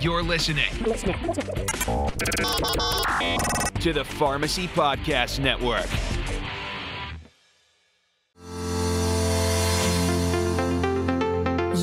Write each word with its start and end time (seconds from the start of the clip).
You're 0.00 0.22
listening 0.22 0.64
to 3.80 3.92
the 3.92 4.02
Pharmacy 4.02 4.66
Podcast 4.68 5.40
Network. 5.40 5.84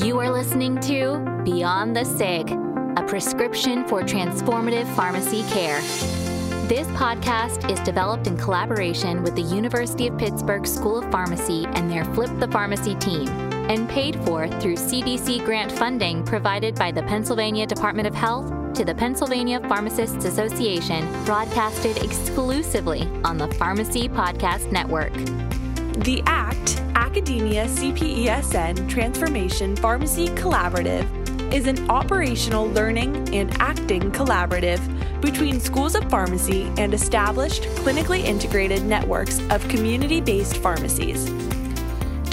You 0.04 0.18
are 0.18 0.32
listening 0.32 0.80
to 0.80 1.42
Beyond 1.44 1.94
the 1.94 2.02
SIG, 2.04 2.50
a 2.96 3.04
prescription 3.06 3.86
for 3.86 4.02
transformative 4.02 4.92
pharmacy 4.96 5.44
care. 5.50 5.80
This 6.66 6.88
podcast 6.88 7.70
is 7.70 7.78
developed 7.80 8.26
in 8.26 8.36
collaboration 8.36 9.22
with 9.22 9.36
the 9.36 9.42
University 9.42 10.08
of 10.08 10.18
Pittsburgh 10.18 10.66
School 10.66 10.98
of 10.98 11.10
Pharmacy 11.12 11.66
and 11.74 11.88
their 11.88 12.04
Flip 12.14 12.30
the 12.40 12.48
Pharmacy 12.48 12.96
team, 12.96 13.26
and 13.68 13.88
paid 13.88 14.16
for 14.24 14.48
through 14.60 14.76
CDC 14.76 15.44
grant 15.44 15.70
funding 15.72 16.24
provided 16.24 16.74
by 16.74 16.90
the 16.90 17.02
Pennsylvania 17.04 17.66
Department 17.66 18.08
of 18.08 18.14
Health 18.14 18.74
to 18.74 18.84
the 18.84 18.94
Pennsylvania 18.94 19.60
Pharmacists 19.68 20.24
Association, 20.24 21.06
broadcasted 21.24 21.96
exclusively 21.98 23.02
on 23.24 23.38
the 23.38 23.48
Pharmacy 23.54 24.08
Podcast 24.08 24.70
Network. 24.70 25.12
The 26.04 26.22
ACT, 26.26 26.80
Academia 26.94 27.66
CPESN 27.66 28.88
Transformation 28.88 29.74
Pharmacy 29.76 30.28
Collaborative, 30.28 31.18
is 31.52 31.66
an 31.66 31.90
operational 31.90 32.68
learning 32.68 33.34
and 33.34 33.52
acting 33.60 34.12
collaborative 34.12 34.80
between 35.20 35.58
schools 35.58 35.94
of 35.94 36.08
pharmacy 36.10 36.70
and 36.78 36.94
established 36.94 37.62
clinically 37.82 38.22
integrated 38.22 38.84
networks 38.84 39.40
of 39.50 39.66
community 39.68 40.20
based 40.20 40.58
pharmacies. 40.58 41.28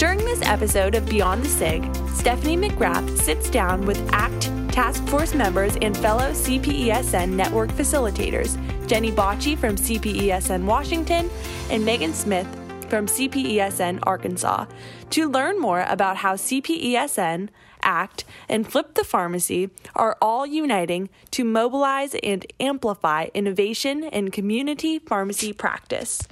During 0.06 0.24
this 0.24 0.42
episode 0.42 0.94
of 0.94 1.04
Beyond 1.06 1.42
the 1.42 1.48
SIG, 1.48 1.92
Stephanie 2.14 2.56
McGrath 2.56 3.18
sits 3.18 3.50
down 3.50 3.84
with 3.84 3.98
ACT 4.12 4.42
task 4.72 5.04
force 5.08 5.34
members 5.34 5.74
and 5.82 5.96
fellow 5.96 6.30
CPESN 6.30 7.30
network 7.30 7.70
facilitators, 7.70 8.56
Jenny 8.86 9.10
Bacci 9.10 9.58
from 9.58 9.74
CPESN 9.74 10.64
Washington 10.64 11.28
and 11.70 11.84
Megan 11.84 12.14
Smith 12.14 12.46
from 12.88 13.06
CPESN 13.06 13.98
Arkansas, 14.04 14.66
to 15.10 15.28
learn 15.28 15.58
more 15.58 15.84
about 15.88 16.18
how 16.18 16.36
CPESN 16.36 17.48
ACT, 17.82 18.24
and 18.48 18.70
Flip 18.70 18.94
the 18.94 19.02
Pharmacy 19.02 19.70
are 19.96 20.16
all 20.22 20.46
uniting 20.46 21.10
to 21.32 21.42
mobilize 21.42 22.14
and 22.22 22.46
amplify 22.60 23.26
innovation 23.34 24.04
in 24.04 24.30
community 24.30 25.00
pharmacy 25.00 25.52
practice. 25.52 26.22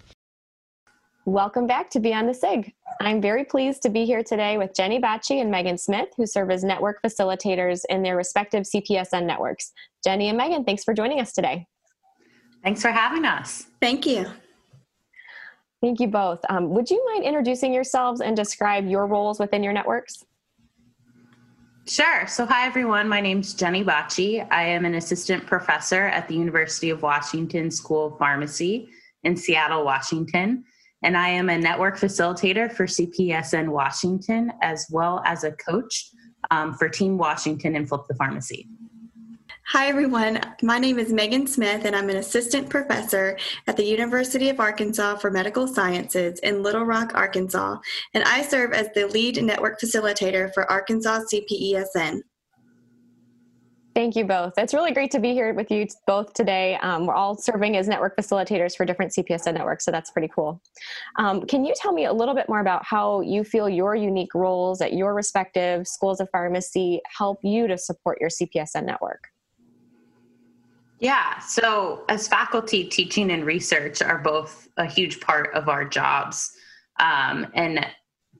Welcome 1.26 1.66
back 1.66 1.88
to 1.90 2.00
Beyond 2.00 2.28
the 2.28 2.34
SIG. 2.34 2.74
I'm 3.00 3.22
very 3.22 3.44
pleased 3.44 3.80
to 3.84 3.88
be 3.88 4.04
here 4.04 4.22
today 4.22 4.58
with 4.58 4.74
Jenny 4.74 5.00
Bacci 5.00 5.40
and 5.40 5.50
Megan 5.50 5.78
Smith, 5.78 6.10
who 6.18 6.26
serve 6.26 6.50
as 6.50 6.62
network 6.62 7.00
facilitators 7.02 7.80
in 7.88 8.02
their 8.02 8.14
respective 8.14 8.64
CPESN 8.64 9.24
networks. 9.24 9.72
Jenny 10.04 10.28
and 10.28 10.36
Megan, 10.36 10.64
thanks 10.64 10.84
for 10.84 10.92
joining 10.92 11.20
us 11.20 11.32
today. 11.32 11.66
Thanks 12.62 12.82
for 12.82 12.90
having 12.90 13.24
us. 13.24 13.68
Thank 13.80 14.04
you. 14.04 14.26
Thank 15.80 15.98
you 15.98 16.08
both. 16.08 16.40
Um, 16.50 16.68
would 16.74 16.90
you 16.90 17.02
mind 17.06 17.24
introducing 17.24 17.72
yourselves 17.72 18.20
and 18.20 18.36
describe 18.36 18.86
your 18.86 19.06
roles 19.06 19.40
within 19.40 19.62
your 19.62 19.72
networks? 19.72 20.22
Sure. 21.86 22.26
So, 22.26 22.44
hi 22.44 22.66
everyone. 22.66 23.08
My 23.08 23.22
name 23.22 23.40
is 23.40 23.54
Jenny 23.54 23.82
Bacci. 23.82 24.46
I 24.50 24.64
am 24.64 24.84
an 24.84 24.94
assistant 24.96 25.46
professor 25.46 26.04
at 26.04 26.28
the 26.28 26.34
University 26.34 26.90
of 26.90 27.00
Washington 27.00 27.70
School 27.70 28.08
of 28.08 28.18
Pharmacy 28.18 28.90
in 29.22 29.38
Seattle, 29.38 29.86
Washington. 29.86 30.64
And 31.04 31.18
I 31.18 31.28
am 31.28 31.50
a 31.50 31.58
network 31.58 31.98
facilitator 31.98 32.72
for 32.72 32.86
CPESN 32.86 33.68
Washington, 33.68 34.50
as 34.62 34.86
well 34.90 35.22
as 35.26 35.44
a 35.44 35.52
coach 35.52 36.10
um, 36.50 36.72
for 36.72 36.88
Team 36.88 37.18
Washington 37.18 37.76
and 37.76 37.86
Flip 37.86 38.00
the 38.08 38.14
Pharmacy. 38.14 38.66
Hi, 39.68 39.88
everyone. 39.88 40.40
My 40.62 40.78
name 40.78 40.98
is 40.98 41.12
Megan 41.12 41.46
Smith, 41.46 41.84
and 41.84 41.94
I'm 41.94 42.08
an 42.08 42.16
assistant 42.16 42.70
professor 42.70 43.38
at 43.66 43.76
the 43.76 43.84
University 43.84 44.48
of 44.48 44.60
Arkansas 44.60 45.16
for 45.16 45.30
Medical 45.30 45.68
Sciences 45.68 46.38
in 46.40 46.62
Little 46.62 46.84
Rock, 46.84 47.12
Arkansas, 47.14 47.76
and 48.14 48.24
I 48.24 48.40
serve 48.40 48.72
as 48.72 48.88
the 48.94 49.06
lead 49.06 49.42
network 49.42 49.78
facilitator 49.78 50.52
for 50.54 50.70
Arkansas 50.70 51.20
CPESN. 51.30 52.20
Thank 53.94 54.16
you 54.16 54.24
both. 54.24 54.54
It's 54.58 54.74
really 54.74 54.92
great 54.92 55.12
to 55.12 55.20
be 55.20 55.34
here 55.34 55.54
with 55.54 55.70
you 55.70 55.86
both 56.04 56.32
today. 56.32 56.74
Um, 56.82 57.06
we're 57.06 57.14
all 57.14 57.36
serving 57.36 57.76
as 57.76 57.86
network 57.86 58.16
facilitators 58.16 58.76
for 58.76 58.84
different 58.84 59.12
CPESN 59.12 59.54
networks, 59.54 59.84
so 59.84 59.92
that's 59.92 60.10
pretty 60.10 60.26
cool. 60.34 60.60
Um, 61.16 61.46
can 61.46 61.64
you 61.64 61.72
tell 61.76 61.92
me 61.92 62.06
a 62.06 62.12
little 62.12 62.34
bit 62.34 62.48
more 62.48 62.58
about 62.58 62.84
how 62.84 63.20
you 63.20 63.44
feel 63.44 63.68
your 63.68 63.94
unique 63.94 64.34
roles 64.34 64.80
at 64.80 64.94
your 64.94 65.14
respective 65.14 65.86
schools 65.86 66.18
of 66.18 66.28
pharmacy 66.30 67.00
help 67.06 67.38
you 67.44 67.68
to 67.68 67.78
support 67.78 68.18
your 68.20 68.30
CPESN 68.30 68.84
network? 68.84 69.28
Yeah, 70.98 71.38
so 71.38 72.04
as 72.08 72.26
faculty, 72.26 72.84
teaching 72.84 73.30
and 73.30 73.44
research 73.44 74.02
are 74.02 74.18
both 74.18 74.66
a 74.76 74.86
huge 74.86 75.20
part 75.20 75.54
of 75.54 75.68
our 75.68 75.84
jobs. 75.84 76.50
Um, 76.98 77.46
and 77.54 77.86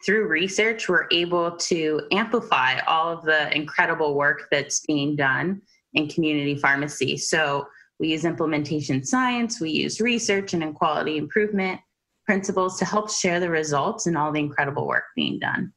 through 0.05 0.29
research, 0.29 0.89
we're 0.89 1.07
able 1.11 1.57
to 1.57 2.01
amplify 2.13 2.79
all 2.81 3.13
of 3.13 3.25
the 3.25 3.55
incredible 3.57 4.15
work 4.15 4.49
that's 4.51 4.81
being 4.81 5.17
done 5.17 5.63
in 5.95 6.09
community 6.09 6.57
pharmacy. 6.57 7.17
So 7.17 7.67
we 7.99 8.09
use 8.09 8.25
implementation 8.25 9.05
science, 9.05 9.61
we 9.61 9.71
use 9.71 10.01
research 10.01 10.53
and 10.53 10.63
in 10.63 10.75
quality 10.75 11.17
improvement 11.17 11.81
principles 12.27 12.79
to 12.79 12.85
help 12.85 13.11
share 13.11 13.39
the 13.39 13.51
results 13.51 14.07
and 14.07 14.17
all 14.17 14.33
the 14.33 14.41
incredible 14.41 14.87
work 14.87 15.05
being 15.15 15.39
done. 15.39 15.73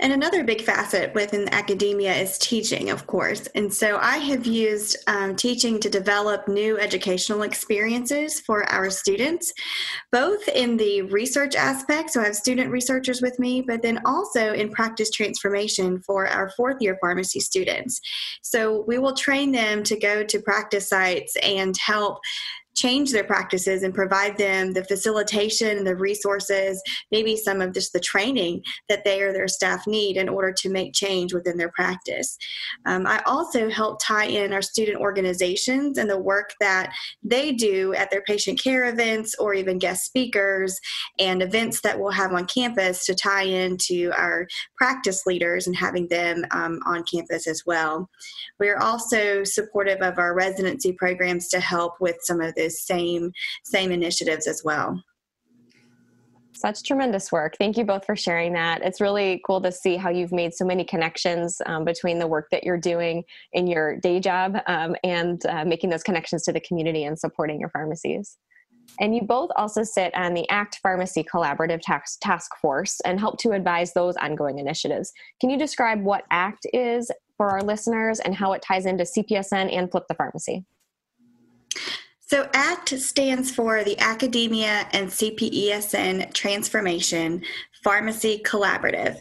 And 0.00 0.14
another 0.14 0.42
big 0.44 0.62
facet 0.62 1.14
within 1.14 1.52
academia 1.52 2.14
is 2.14 2.38
teaching, 2.38 2.90
of 2.90 3.06
course. 3.06 3.46
And 3.54 3.72
so 3.72 3.98
I 3.98 4.16
have 4.16 4.46
used 4.46 4.96
um, 5.06 5.36
teaching 5.36 5.78
to 5.80 5.90
develop 5.90 6.48
new 6.48 6.78
educational 6.78 7.42
experiences 7.42 8.40
for 8.40 8.64
our 8.70 8.88
students, 8.88 9.52
both 10.10 10.48
in 10.48 10.78
the 10.78 11.02
research 11.02 11.54
aspect, 11.54 12.10
so 12.10 12.22
I 12.22 12.24
have 12.24 12.36
student 12.36 12.70
researchers 12.70 13.20
with 13.20 13.38
me, 13.38 13.60
but 13.60 13.82
then 13.82 14.00
also 14.06 14.54
in 14.54 14.70
practice 14.70 15.10
transformation 15.10 16.00
for 16.00 16.26
our 16.26 16.50
fourth 16.56 16.78
year 16.80 16.96
pharmacy 17.00 17.40
students. 17.40 18.00
So 18.42 18.84
we 18.88 18.98
will 18.98 19.14
train 19.14 19.52
them 19.52 19.82
to 19.84 19.98
go 19.98 20.24
to 20.24 20.40
practice 20.40 20.88
sites 20.88 21.36
and 21.42 21.76
help 21.76 22.20
change 22.76 23.12
their 23.12 23.24
practices 23.24 23.82
and 23.82 23.94
provide 23.94 24.36
them 24.36 24.72
the 24.72 24.84
facilitation 24.84 25.78
and 25.78 25.86
the 25.86 25.96
resources, 25.96 26.82
maybe 27.10 27.36
some 27.36 27.60
of 27.60 27.74
just 27.74 27.92
the 27.92 28.00
training 28.00 28.62
that 28.88 29.04
they 29.04 29.22
or 29.22 29.32
their 29.32 29.48
staff 29.48 29.86
need 29.86 30.16
in 30.16 30.28
order 30.28 30.52
to 30.52 30.70
make 30.70 30.94
change 30.94 31.34
within 31.34 31.56
their 31.56 31.72
practice. 31.72 32.36
Um, 32.86 33.06
I 33.06 33.22
also 33.26 33.68
help 33.68 34.00
tie 34.02 34.26
in 34.26 34.52
our 34.52 34.62
student 34.62 34.98
organizations 34.98 35.98
and 35.98 36.08
the 36.08 36.18
work 36.18 36.54
that 36.60 36.92
they 37.22 37.52
do 37.52 37.94
at 37.94 38.10
their 38.10 38.22
patient 38.22 38.60
care 38.60 38.86
events 38.86 39.34
or 39.38 39.54
even 39.54 39.78
guest 39.78 40.04
speakers 40.04 40.78
and 41.18 41.42
events 41.42 41.80
that 41.82 41.98
we'll 41.98 42.10
have 42.10 42.32
on 42.32 42.46
campus 42.46 43.04
to 43.06 43.14
tie 43.14 43.42
into 43.42 44.12
our 44.16 44.46
practice 44.76 45.26
leaders 45.26 45.66
and 45.66 45.76
having 45.76 46.06
them 46.08 46.44
um, 46.52 46.80
on 46.86 47.04
campus 47.04 47.46
as 47.46 47.62
well. 47.66 48.08
We're 48.58 48.78
also 48.78 49.44
supportive 49.44 50.00
of 50.00 50.18
our 50.18 50.34
residency 50.34 50.92
programs 50.92 51.48
to 51.48 51.60
help 51.60 51.94
with 52.00 52.16
some 52.22 52.40
of 52.40 52.54
this 52.60 52.84
same 52.84 53.32
same 53.64 53.90
initiatives 53.90 54.46
as 54.46 54.62
well 54.64 55.02
such 56.60 56.82
tremendous 56.82 57.32
work. 57.32 57.56
Thank 57.58 57.76
you 57.76 57.84
both 57.84 58.04
for 58.04 58.14
sharing 58.14 58.52
that. 58.52 58.82
It's 58.82 59.00
really 59.00 59.40
cool 59.46 59.60
to 59.62 59.72
see 59.72 59.96
how 59.96 60.10
you've 60.10 60.32
made 60.32 60.52
so 60.54 60.64
many 60.64 60.84
connections 60.84 61.60
um, 61.66 61.84
between 61.84 62.18
the 62.18 62.26
work 62.26 62.48
that 62.50 62.64
you're 62.64 62.78
doing 62.78 63.24
in 63.52 63.66
your 63.66 63.96
day 63.96 64.20
job 64.20 64.58
um, 64.66 64.94
and 65.02 65.44
uh, 65.46 65.64
making 65.64 65.90
those 65.90 66.02
connections 66.02 66.42
to 66.44 66.52
the 66.52 66.60
community 66.60 67.04
and 67.04 67.18
supporting 67.18 67.58
your 67.58 67.70
pharmacies. 67.70 68.36
And 69.00 69.14
you 69.14 69.22
both 69.22 69.50
also 69.56 69.82
sit 69.84 70.14
on 70.14 70.34
the 70.34 70.48
ACT 70.50 70.80
Pharmacy 70.82 71.24
Collaborative 71.24 71.80
task, 71.80 72.18
task 72.20 72.50
Force 72.60 73.00
and 73.04 73.18
help 73.18 73.38
to 73.38 73.52
advise 73.52 73.92
those 73.92 74.16
ongoing 74.16 74.58
initiatives. 74.58 75.12
Can 75.40 75.48
you 75.48 75.56
describe 75.56 76.02
what 76.02 76.24
ACT 76.30 76.66
is 76.74 77.10
for 77.36 77.48
our 77.50 77.62
listeners 77.62 78.20
and 78.20 78.34
how 78.34 78.52
it 78.52 78.62
ties 78.62 78.86
into 78.86 79.04
CPESN 79.04 79.74
and 79.74 79.90
Flip 79.90 80.04
the 80.08 80.14
Pharmacy? 80.14 80.64
So, 82.30 82.48
ACT 82.54 82.90
stands 83.00 83.52
for 83.52 83.82
the 83.82 83.98
Academia 83.98 84.86
and 84.92 85.08
CPESN 85.08 86.32
Transformation 86.32 87.42
Pharmacy 87.82 88.40
Collaborative. 88.46 89.20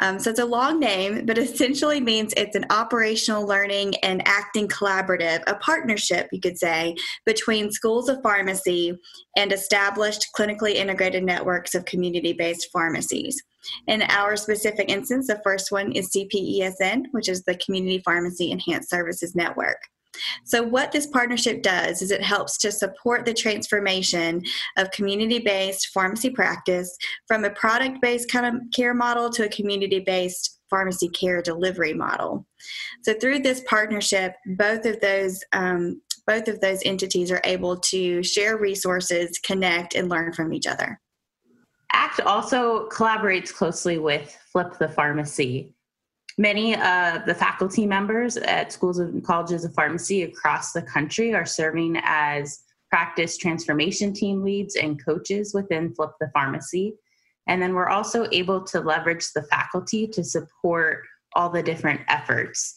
Um, 0.00 0.18
so, 0.18 0.28
it's 0.28 0.38
a 0.38 0.44
long 0.44 0.78
name, 0.78 1.24
but 1.24 1.38
essentially 1.38 2.00
means 2.00 2.34
it's 2.36 2.54
an 2.54 2.66
operational 2.68 3.46
learning 3.46 3.94
and 4.02 4.20
acting 4.28 4.68
collaborative, 4.68 5.42
a 5.46 5.54
partnership, 5.54 6.28
you 6.32 6.40
could 6.42 6.58
say, 6.58 6.94
between 7.24 7.72
schools 7.72 8.10
of 8.10 8.22
pharmacy 8.22 8.92
and 9.38 9.50
established 9.50 10.26
clinically 10.38 10.74
integrated 10.74 11.24
networks 11.24 11.74
of 11.74 11.86
community 11.86 12.34
based 12.34 12.68
pharmacies. 12.70 13.42
In 13.86 14.02
our 14.02 14.36
specific 14.36 14.90
instance, 14.90 15.28
the 15.28 15.40
first 15.42 15.72
one 15.72 15.92
is 15.92 16.14
CPESN, 16.14 17.04
which 17.12 17.30
is 17.30 17.42
the 17.44 17.56
Community 17.56 18.02
Pharmacy 18.04 18.50
Enhanced 18.50 18.90
Services 18.90 19.34
Network. 19.34 19.78
So, 20.44 20.62
what 20.62 20.92
this 20.92 21.06
partnership 21.06 21.62
does 21.62 22.02
is 22.02 22.10
it 22.10 22.22
helps 22.22 22.58
to 22.58 22.72
support 22.72 23.24
the 23.24 23.34
transformation 23.34 24.42
of 24.76 24.90
community 24.90 25.38
based 25.38 25.88
pharmacy 25.88 26.30
practice 26.30 26.96
from 27.26 27.44
a 27.44 27.50
product 27.50 28.00
based 28.00 28.30
kind 28.30 28.46
of 28.46 28.62
care 28.74 28.94
model 28.94 29.30
to 29.30 29.44
a 29.44 29.48
community 29.48 30.00
based 30.00 30.60
pharmacy 30.70 31.08
care 31.08 31.42
delivery 31.42 31.94
model. 31.94 32.46
So 33.02 33.14
through 33.14 33.40
this 33.40 33.62
partnership, 33.68 34.34
both 34.56 34.86
of 34.86 35.00
those 35.00 35.40
um, 35.52 36.00
both 36.26 36.48
of 36.48 36.60
those 36.60 36.80
entities 36.84 37.30
are 37.30 37.42
able 37.44 37.76
to 37.76 38.22
share 38.22 38.56
resources, 38.56 39.38
connect, 39.44 39.94
and 39.94 40.08
learn 40.08 40.32
from 40.32 40.52
each 40.54 40.66
other. 40.66 40.98
ACT 41.92 42.20
also 42.20 42.88
collaborates 42.88 43.52
closely 43.52 43.98
with 43.98 44.36
Flip 44.50 44.78
the 44.78 44.88
Pharmacy. 44.88 45.73
Many 46.36 46.74
of 46.74 47.26
the 47.26 47.34
faculty 47.34 47.86
members 47.86 48.36
at 48.36 48.72
schools 48.72 48.98
and 48.98 49.24
colleges 49.24 49.64
of 49.64 49.74
pharmacy 49.74 50.24
across 50.24 50.72
the 50.72 50.82
country 50.82 51.32
are 51.32 51.46
serving 51.46 51.96
as 52.02 52.60
practice 52.90 53.36
transformation 53.36 54.12
team 54.12 54.42
leads 54.42 54.76
and 54.76 55.04
coaches 55.04 55.54
within 55.54 55.94
Flip 55.94 56.10
the 56.20 56.30
Pharmacy. 56.32 56.94
And 57.46 57.60
then 57.60 57.74
we're 57.74 57.88
also 57.88 58.26
able 58.32 58.62
to 58.64 58.80
leverage 58.80 59.32
the 59.32 59.42
faculty 59.44 60.06
to 60.08 60.24
support 60.24 61.02
all 61.34 61.50
the 61.50 61.62
different 61.62 62.00
efforts. 62.08 62.74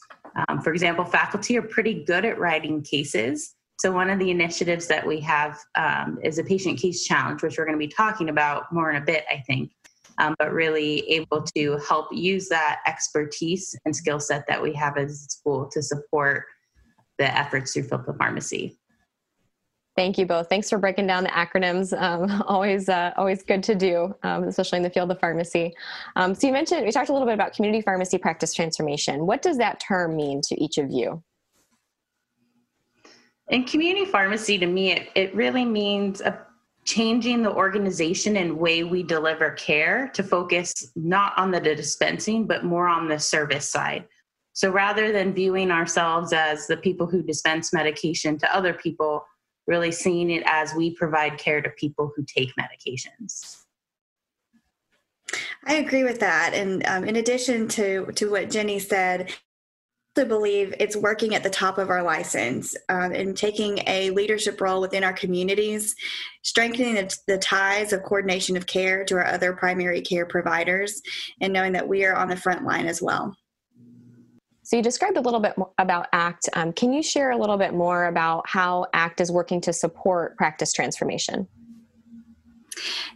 Um, 0.47 0.61
for 0.61 0.71
example, 0.71 1.05
faculty 1.05 1.57
are 1.57 1.63
pretty 1.63 2.03
good 2.03 2.25
at 2.25 2.39
writing 2.39 2.83
cases. 2.83 3.55
So, 3.79 3.91
one 3.91 4.09
of 4.09 4.17
the 4.19 4.31
initiatives 4.31 4.87
that 4.87 5.05
we 5.05 5.19
have 5.21 5.59
um, 5.75 6.17
is 6.23 6.39
a 6.39 6.43
patient 6.43 6.79
case 6.79 7.05
challenge, 7.05 7.43
which 7.43 7.57
we're 7.57 7.65
going 7.65 7.77
to 7.77 7.87
be 7.87 7.91
talking 7.91 8.29
about 8.29 8.71
more 8.73 8.89
in 8.89 8.95
a 8.95 9.05
bit, 9.05 9.23
I 9.31 9.43
think. 9.45 9.71
Um, 10.19 10.35
but 10.39 10.51
really 10.51 11.07
able 11.11 11.43
to 11.55 11.77
help 11.87 12.07
use 12.11 12.49
that 12.49 12.79
expertise 12.87 13.75
and 13.85 13.95
skill 13.95 14.19
set 14.19 14.47
that 14.47 14.61
we 14.61 14.73
have 14.73 14.97
as 14.97 15.11
a 15.11 15.31
school 15.31 15.69
to 15.71 15.81
support 15.83 16.45
the 17.17 17.37
efforts 17.37 17.73
through 17.73 17.83
the 17.83 18.15
Pharmacy. 18.17 18.79
Thank 19.97 20.19
you 20.19 20.27
both. 20.27 20.47
Thanks 20.47 20.69
for 20.69 20.77
breaking 20.77 21.07
down 21.07 21.23
the 21.23 21.31
acronyms. 21.31 21.91
Um, 21.99 22.43
always, 22.47 22.87
uh, 22.87 23.13
always 23.17 23.41
good 23.41 23.63
to 23.63 23.73
do, 23.73 24.13
um, 24.21 24.43
especially 24.43 24.77
in 24.77 24.83
the 24.83 24.91
field 24.91 25.09
of 25.09 25.19
pharmacy. 25.19 25.73
Um, 26.15 26.35
so 26.35 26.45
you 26.45 26.53
mentioned 26.53 26.85
we 26.85 26.91
talked 26.91 27.09
a 27.09 27.13
little 27.13 27.27
bit 27.27 27.33
about 27.33 27.53
community 27.53 27.81
pharmacy 27.81 28.19
practice 28.19 28.53
transformation. 28.53 29.25
What 29.25 29.41
does 29.41 29.57
that 29.57 29.79
term 29.79 30.15
mean 30.15 30.41
to 30.43 30.63
each 30.63 30.77
of 30.77 30.91
you? 30.91 31.23
In 33.49 33.63
community 33.63 34.05
pharmacy, 34.05 34.59
to 34.59 34.67
me, 34.67 34.91
it, 34.91 35.09
it 35.15 35.33
really 35.33 35.65
means 35.65 36.21
a, 36.21 36.45
changing 36.87 37.43
the 37.43 37.51
organization 37.51 38.37
and 38.37 38.57
way 38.57 38.83
we 38.85 39.03
deliver 39.03 39.51
care 39.51 40.09
to 40.13 40.23
focus 40.23 40.89
not 40.95 41.37
on 41.37 41.51
the 41.51 41.59
dispensing, 41.59 42.47
but 42.47 42.63
more 42.63 42.87
on 42.87 43.09
the 43.09 43.19
service 43.19 43.69
side. 43.69 44.05
So 44.53 44.71
rather 44.71 45.11
than 45.11 45.33
viewing 45.33 45.69
ourselves 45.69 46.31
as 46.31 46.65
the 46.65 46.77
people 46.77 47.05
who 47.05 47.21
dispense 47.21 47.73
medication 47.73 48.39
to 48.39 48.55
other 48.55 48.73
people, 48.73 49.25
really 49.67 49.91
seeing 49.91 50.31
it 50.31 50.43
as 50.45 50.73
we 50.73 50.95
provide 50.95 51.37
care 51.37 51.61
to 51.61 51.69
people 51.71 52.11
who 52.15 52.23
take 52.23 52.53
medications. 52.57 53.57
I 55.65 55.75
agree 55.75 56.05
with 56.05 56.21
that. 56.21 56.53
And 56.53 56.87
um, 56.87 57.03
in 57.03 57.17
addition 57.17 57.67
to, 57.69 58.05
to 58.13 58.31
what 58.31 58.49
Jenny 58.49 58.79
said, 58.79 59.33
Believe 60.25 60.73
it's 60.79 60.95
working 60.95 61.35
at 61.35 61.43
the 61.43 61.49
top 61.49 61.77
of 61.77 61.89
our 61.89 62.03
license 62.03 62.75
um, 62.89 63.11
and 63.11 63.35
taking 63.35 63.79
a 63.87 64.09
leadership 64.11 64.59
role 64.59 64.81
within 64.81 65.03
our 65.03 65.13
communities, 65.13 65.95
strengthening 66.43 66.95
the, 66.95 67.17
the, 67.27 67.37
ties 67.37 67.93
of 67.93 68.03
coordination 68.03 68.57
of 68.57 68.65
care 68.65 69.03
to 69.05 69.15
our 69.15 69.25
other 69.25 69.53
primary 69.53 70.01
care 70.01 70.25
providers, 70.25 71.01
and 71.41 71.53
knowing 71.53 71.73
that 71.73 71.87
we 71.87 72.05
are 72.05 72.15
on 72.15 72.29
the 72.29 72.35
front 72.35 72.65
line 72.65 72.87
as 72.87 73.01
well. 73.01 73.35
So 74.63 74.75
you 74.75 74.83
described 74.83 75.15
a 75.15 75.21
little 75.21 75.39
bit 75.39 75.55
about 75.77 76.07
ACT. 76.11 76.49
Um, 76.53 76.73
can 76.73 76.91
you 76.91 77.01
share 77.01 77.31
a 77.31 77.37
little 77.37 77.57
bit 77.57 77.73
more 77.73 78.07
about 78.07 78.49
how 78.49 78.87
ACT 78.93 79.21
is 79.21 79.31
working 79.31 79.61
to 79.61 79.71
support 79.71 80.35
practice 80.35 80.73
transformation? 80.73 81.47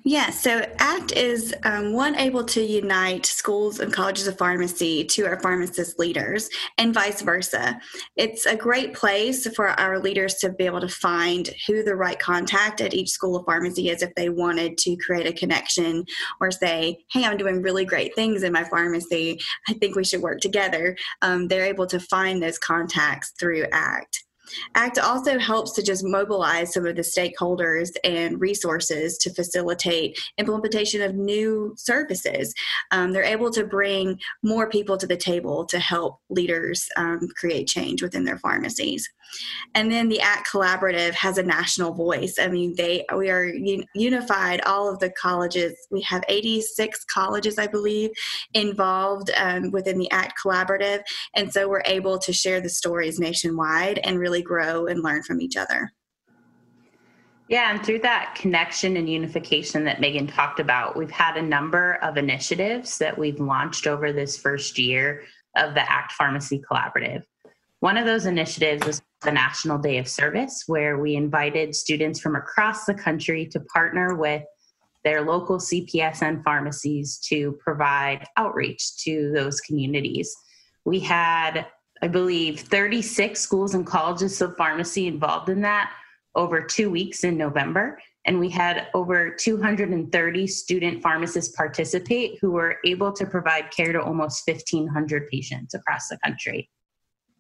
Yes, 0.04 0.42
so 0.42 0.66
ACT 0.80 1.12
is 1.14 1.54
um, 1.64 1.94
one 1.94 2.16
able 2.16 2.44
to 2.46 2.62
unite 2.62 3.26
schools 3.26 3.80
and 3.80 3.94
colleges 3.94 4.28
of 4.28 4.38
pharmacy 4.38 5.04
to 5.06 5.26
our 5.26 5.40
pharmacist 5.40 6.00
leaders 6.00 6.50
and 6.78 6.94
vice 6.94 7.22
versa. 7.22 7.80
It's 8.16 8.46
a 8.46 8.56
great 8.56 8.94
place 8.94 9.48
for 9.56 9.70
our 9.80 10.00
leaders 10.00 10.36
to 10.36 10.50
be 10.50 10.66
able 10.66 10.82
to 10.82 10.90
find 10.90 11.50
who 11.68 11.84
the 11.84 11.96
right 11.96 12.18
contact 12.18 12.82
at 12.82 12.94
each 12.94 13.10
school 13.10 13.36
of 13.36 13.46
pharmacy 13.46 13.90
is 13.90 14.02
if 14.02 14.14
they 14.16 14.30
wanted 14.30 14.78
to 14.80 14.96
create 14.98 15.28
a 15.28 15.34
connection 15.34 16.06
or 16.40 16.52
say, 16.52 16.98
hey, 17.12 17.26
I'm 17.26 17.38
doing 17.38 17.62
really 17.62 17.86
great 17.86 18.16
things 18.16 18.44
in 18.44 18.54
my 18.54 18.64
pharmacy. 18.64 19.40
I 19.68 19.74
think 19.74 19.96
we 19.96 20.04
should 20.04 20.22
work 20.22 20.40
together. 20.42 20.96
Um, 21.22 21.48
they're 21.48 21.66
able 21.66 21.88
to 21.88 22.00
find 22.00 22.42
those 22.42 22.58
contacts 22.58 23.34
through 23.40 23.66
ACT. 23.72 24.24
ACT 24.76 25.00
also 25.00 25.40
helps 25.40 25.72
to 25.74 25.84
just 25.84 26.04
mobilize 26.04 26.74
some 26.74 26.86
of 26.86 26.96
the 26.96 27.02
stakeholders 27.02 27.90
and 28.04 28.40
resources 28.40 29.18
to 29.20 29.34
facilitate 29.34 30.18
implementation 30.38 31.02
of 31.02 31.16
new 31.16 31.74
services. 31.78 32.54
Um, 32.92 33.12
they're 33.12 33.24
able 33.24 33.52
to 33.52 33.66
bring 33.66 34.20
more 34.44 34.70
people 34.70 34.98
to 34.98 35.08
the 35.08 35.18
table 35.18 35.66
to 35.66 35.80
help 35.80 36.20
leaders 36.30 36.88
um, 36.98 37.28
create 37.36 37.68
change 37.68 38.02
within 38.02 38.26
their 38.26 38.38
pharmacies. 38.38 39.10
And 39.76 39.92
then 39.92 40.10
the 40.10 40.22
ACT 40.22 40.50
Collaborative 40.52 41.14
has 41.14 41.38
a 41.38 41.44
national 41.44 41.94
voice. 41.94 42.36
I 42.40 42.48
mean, 42.48 42.76
they 42.76 43.06
we 43.16 43.30
are 43.30 43.46
un- 43.46 43.86
unified. 43.96 44.62
All 44.62 44.92
of 44.92 45.00
the 45.00 45.10
colleges. 45.10 45.74
We 45.90 46.02
have 46.02 46.24
86 46.28 47.06
colleges, 47.06 47.58
I 47.58 47.68
believe, 47.68 48.12
involved 48.54 49.32
um, 49.38 49.72
within 49.72 49.98
the 49.98 50.12
ACT 50.12 50.34
Collaborative, 50.44 51.02
and 51.36 51.52
so 51.52 51.70
we're 51.70 51.84
able 51.86 52.20
to 52.20 52.34
share 52.34 52.62
the 52.62 52.70
stories 52.70 53.20
nationwide 53.20 54.00
and 54.04 54.20
really 54.20 54.41
grow 54.42 54.88
and 54.88 55.04
learn 55.04 55.24
from 55.24 55.42
each 55.42 55.58
other. 55.58 55.92
Yeah, 57.48 57.72
and 57.72 57.86
through 57.86 58.00
that 58.00 58.36
connection 58.36 58.96
and 58.96 59.10
unification 59.10 59.84
that 59.84 60.00
Megan 60.00 60.28
talked 60.28 60.62
about, 60.62 60.96
we've 60.96 61.12
had 61.12 61.36
a 61.36 61.42
number 61.42 61.96
of 62.02 62.16
initiatives 62.16 62.98
that 63.00 63.18
we've 63.18 63.42
launched 63.42 63.88
over 63.88 64.14
this 64.14 64.38
first 64.38 64.80
year 64.80 65.24
of 65.58 65.74
the 65.74 65.92
ACT 65.92 66.14
Pharmacy 66.14 66.62
Collaborative. 66.62 67.24
One 67.82 67.98
of 67.98 68.06
those 68.06 68.26
initiatives 68.26 68.86
was 68.86 69.02
the 69.22 69.32
National 69.32 69.78
Day 69.78 69.98
of 69.98 70.08
Service, 70.08 70.64
where 70.68 71.00
we 71.00 71.16
invited 71.16 71.76
students 71.76 72.20
from 72.20 72.36
across 72.36 72.86
the 72.86 72.94
country 72.94 73.46
to 73.48 73.60
partner 73.60 74.16
with 74.16 74.44
their 75.04 75.22
local 75.22 75.58
CPESN 75.58 76.44
pharmacies 76.44 77.18
to 77.30 77.58
provide 77.60 78.26
outreach 78.38 78.98
to 79.04 79.32
those 79.36 79.60
communities. 79.62 80.34
We 80.86 81.00
had, 81.00 81.66
I 82.02 82.08
believe, 82.08 82.62
36 82.62 83.40
schools 83.40 83.76
and 83.76 83.86
colleges 83.86 84.42
of 84.42 84.58
pharmacy 84.58 85.08
involved 85.08 85.50
in 85.50 85.62
that 85.62 85.94
over 86.36 86.62
two 86.62 86.90
weeks 86.90 87.24
in 87.24 87.38
November. 87.38 88.00
And 88.26 88.40
we 88.40 88.50
had 88.50 88.88
over 88.94 89.32
230 89.32 90.48
student 90.48 91.02
pharmacists 91.02 91.56
participate 91.56 92.38
who 92.40 92.52
were 92.52 92.78
able 92.86 93.12
to 93.14 93.26
provide 93.26 93.72
care 93.72 93.94
to 93.94 94.02
almost 94.02 94.48
1,500 94.48 95.30
patients 95.30 95.74
across 95.74 96.08
the 96.08 96.18
country. 96.24 96.70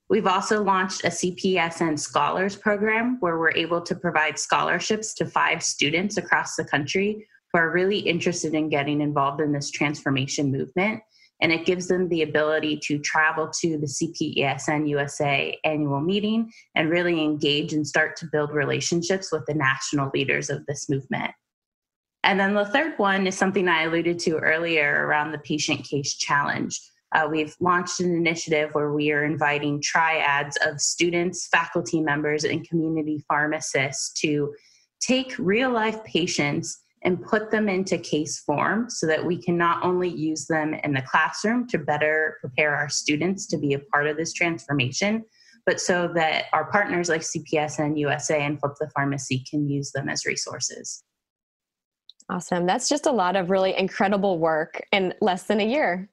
We've 0.09 0.27
also 0.27 0.61
launched 0.61 1.05
a 1.05 1.07
CPESN 1.07 1.97
Scholars 1.97 2.55
Program 2.55 3.17
where 3.21 3.39
we're 3.39 3.55
able 3.55 3.81
to 3.81 3.95
provide 3.95 4.37
scholarships 4.37 5.13
to 5.15 5.25
five 5.25 5.63
students 5.63 6.17
across 6.17 6.55
the 6.55 6.65
country 6.65 7.25
who 7.53 7.59
are 7.59 7.71
really 7.71 7.99
interested 7.99 8.53
in 8.53 8.67
getting 8.67 9.01
involved 9.01 9.39
in 9.39 9.53
this 9.53 9.71
transformation 9.71 10.51
movement. 10.51 11.01
And 11.41 11.51
it 11.51 11.65
gives 11.65 11.87
them 11.87 12.07
the 12.09 12.21
ability 12.21 12.79
to 12.83 12.99
travel 12.99 13.49
to 13.61 13.77
the 13.77 13.87
CPESN 13.87 14.87
USA 14.89 15.57
annual 15.63 15.99
meeting 15.99 16.51
and 16.75 16.89
really 16.89 17.23
engage 17.23 17.73
and 17.73 17.85
start 17.85 18.15
to 18.17 18.27
build 18.31 18.51
relationships 18.51 19.31
with 19.31 19.43
the 19.47 19.55
national 19.55 20.11
leaders 20.13 20.49
of 20.49 20.65
this 20.67 20.87
movement. 20.87 21.31
And 22.23 22.39
then 22.39 22.53
the 22.53 22.65
third 22.65 22.93
one 22.97 23.25
is 23.25 23.37
something 23.37 23.67
I 23.67 23.83
alluded 23.83 24.19
to 24.19 24.37
earlier 24.37 25.07
around 25.07 25.31
the 25.31 25.39
patient 25.39 25.83
case 25.83 26.15
challenge. 26.15 26.79
Uh, 27.13 27.27
we've 27.29 27.55
launched 27.59 27.99
an 27.99 28.15
initiative 28.15 28.69
where 28.73 28.93
we 28.93 29.11
are 29.11 29.25
inviting 29.25 29.81
triads 29.81 30.57
of 30.65 30.79
students, 30.79 31.47
faculty 31.47 31.99
members, 31.99 32.43
and 32.43 32.67
community 32.67 33.23
pharmacists 33.27 34.13
to 34.21 34.53
take 35.01 35.35
real 35.37 35.71
life 35.71 36.01
patients 36.05 36.80
and 37.03 37.21
put 37.21 37.49
them 37.49 37.67
into 37.67 37.97
case 37.97 38.39
form 38.39 38.89
so 38.89 39.07
that 39.07 39.25
we 39.25 39.41
can 39.41 39.57
not 39.57 39.83
only 39.83 40.09
use 40.09 40.45
them 40.45 40.73
in 40.73 40.93
the 40.93 41.01
classroom 41.01 41.67
to 41.67 41.79
better 41.79 42.37
prepare 42.41 42.75
our 42.75 42.89
students 42.89 43.47
to 43.47 43.57
be 43.57 43.73
a 43.73 43.79
part 43.79 44.07
of 44.07 44.17
this 44.17 44.33
transformation, 44.33 45.23
but 45.65 45.79
so 45.79 46.07
that 46.13 46.45
our 46.53 46.69
partners 46.71 47.09
like 47.09 47.21
CPESN 47.21 47.97
USA 47.97 48.43
and 48.43 48.59
Flip 48.59 48.73
the 48.79 48.89
Pharmacy 48.95 49.43
can 49.49 49.67
use 49.67 49.91
them 49.91 50.09
as 50.09 50.25
resources. 50.25 51.03
Awesome. 52.29 52.65
That's 52.65 52.87
just 52.87 53.07
a 53.07 53.11
lot 53.11 53.35
of 53.35 53.49
really 53.49 53.75
incredible 53.77 54.37
work 54.39 54.81
in 54.91 55.13
less 55.21 55.43
than 55.43 55.59
a 55.59 55.67
year. 55.67 56.09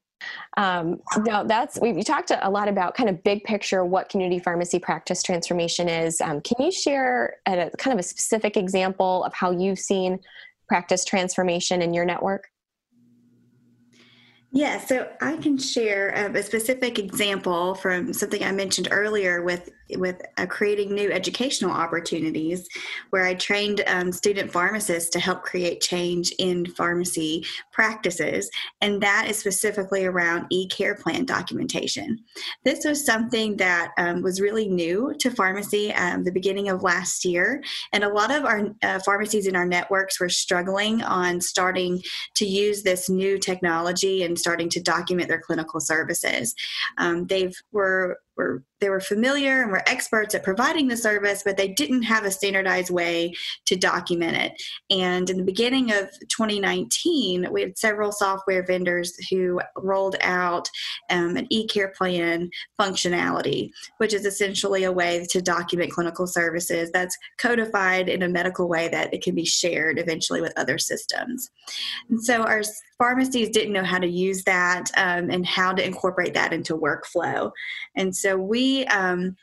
Um, 0.57 1.00
now 1.18 1.45
that's 1.45 1.78
we, 1.80 1.92
we 1.92 2.02
talked 2.02 2.33
a 2.37 2.50
lot 2.50 2.68
about 2.68 2.97
kind 2.97 3.09
of 3.09 3.23
big 3.23 3.45
picture 3.45 3.85
what 3.85 4.09
community 4.09 4.40
pharmacy 4.40 4.80
practice 4.80 5.23
transformation 5.23 5.88
is. 5.88 6.21
Um, 6.21 6.40
can 6.40 6.57
you 6.64 6.73
share 6.73 7.37
a, 7.47 7.71
kind 7.78 7.92
of 7.92 8.00
a 8.00 8.02
specific 8.02 8.57
example 8.57 9.23
of 9.23 9.33
how 9.33 9.52
you've 9.52 9.78
seen 9.78 10.18
practice 10.68 11.04
transformation 11.04 11.82
in 11.82 11.94
your 11.94 12.04
network? 12.04 12.48
Yeah, 14.50 14.80
so 14.80 15.10
I 15.20 15.36
can 15.36 15.58
share 15.58 16.08
a 16.08 16.42
specific 16.42 16.98
example 16.98 17.74
from 17.74 18.14
something 18.14 18.42
I 18.42 18.52
mentioned 18.52 18.88
earlier 18.90 19.42
with 19.42 19.68
with 19.96 20.20
uh, 20.36 20.44
creating 20.44 20.94
new 20.94 21.10
educational 21.10 21.70
opportunities, 21.70 22.68
where 23.08 23.24
I 23.24 23.32
trained 23.32 23.82
um, 23.86 24.12
student 24.12 24.52
pharmacists 24.52 25.08
to 25.10 25.18
help 25.18 25.42
create 25.42 25.80
change 25.80 26.30
in 26.38 26.66
pharmacy 26.66 27.46
practices, 27.72 28.50
and 28.80 29.02
that 29.02 29.26
is 29.28 29.38
specifically 29.38 30.04
around 30.04 30.46
e-care 30.50 30.94
plan 30.94 31.24
documentation. 31.24 32.18
This 32.64 32.84
was 32.84 33.04
something 33.04 33.56
that 33.58 33.92
um, 33.98 34.22
was 34.22 34.40
really 34.42 34.68
new 34.68 35.14
to 35.20 35.30
pharmacy 35.30 35.92
um, 35.94 36.24
the 36.24 36.32
beginning 36.32 36.68
of 36.68 36.82
last 36.82 37.24
year, 37.24 37.62
and 37.92 38.04
a 38.04 38.12
lot 38.12 38.30
of 38.30 38.44
our 38.44 38.68
uh, 38.82 38.98
pharmacies 39.00 39.46
in 39.46 39.56
our 39.56 39.66
networks 39.66 40.20
were 40.20 40.28
struggling 40.28 41.02
on 41.02 41.40
starting 41.40 42.02
to 42.34 42.46
use 42.46 42.82
this 42.82 43.08
new 43.08 43.38
technology 43.38 44.22
and 44.22 44.38
starting 44.38 44.68
to 44.71 44.80
document 44.80 45.28
their 45.28 45.40
clinical 45.40 45.80
services. 45.80 46.54
Um, 46.97 47.26
they've 47.26 47.57
were 47.73 48.18
were 48.38 48.62
they 48.80 48.90
were 48.90 49.00
familiar 49.00 49.62
and 49.62 49.73
were 49.73 49.83
experts 49.88 50.35
at 50.35 50.45
providing 50.45 50.87
the 50.87 50.97
service, 50.97 51.42
but 51.45 51.57
they 51.57 51.68
didn't 51.68 52.02
have 52.02 52.25
a 52.25 52.30
standardized 52.30 52.90
way 52.90 53.35
to 53.66 53.76
document 53.76 54.37
it. 54.37 54.52
And 54.90 55.28
in 55.28 55.37
the 55.37 55.42
beginning 55.42 55.90
of 55.90 56.11
2019, 56.28 57.49
we 57.50 57.62
had 57.62 57.76
several 57.76 58.12
software 58.12 58.64
vendors 58.64 59.16
who 59.30 59.61
rolled 59.76 60.16
out 60.21 60.68
um, 61.11 61.37
an 61.37 61.47
e-care 61.50 61.92
plan 61.97 62.50
functionality, 62.80 63.71
which 63.97 64.14
is 64.14 64.25
essentially 64.25 64.85
a 64.85 64.92
way 64.92 65.26
to 65.30 65.42
document 65.42 65.90
clinical 65.90 66.26
services 66.26 66.90
that's 66.92 67.16
codified 67.38 68.09
in 68.09 68.23
a 68.23 68.28
medical 68.28 68.68
way 68.68 68.88
that 68.88 69.12
it 69.12 69.23
can 69.23 69.35
be 69.35 69.45
shared 69.45 69.99
eventually 69.99 70.40
with 70.40 70.52
other 70.57 70.78
systems. 70.78 71.50
And 72.11 72.23
so 72.23 72.42
our 72.42 72.62
pharmacies 72.99 73.49
didn't 73.50 73.73
know 73.73 73.85
how 73.85 73.99
to 73.99 74.09
use 74.09 74.42
that 74.45 74.90
um, 74.97 75.30
and 75.30 75.47
how 75.47 75.73
to 75.73 75.85
incorporate 75.85 76.35
that 76.35 76.52
into 76.52 76.76
workflow. 76.76 77.50
And 77.97 78.14
so 78.14 78.27
we 78.37 78.85
um, 78.87 79.37